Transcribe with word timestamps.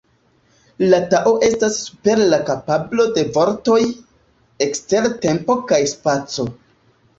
La 0.93 0.99
Tao 1.11 1.33
estas 1.47 1.77
super 1.81 2.21
la 2.31 2.39
kapablo 2.47 3.07
de 3.19 3.25
vortoj, 3.37 3.77
ekster 4.69 5.09
tempo 5.29 5.61
kaj 5.75 5.81
spaco. 5.97 6.51